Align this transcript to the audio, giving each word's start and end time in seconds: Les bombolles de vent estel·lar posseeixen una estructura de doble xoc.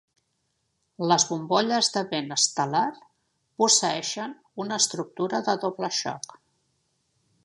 Les 1.09 1.25
bombolles 1.31 1.89
de 1.97 2.01
vent 2.13 2.33
estel·lar 2.37 2.85
posseeixen 3.63 4.33
una 4.65 4.79
estructura 4.85 5.43
de 5.51 5.55
doble 5.67 5.91
xoc. 5.99 6.35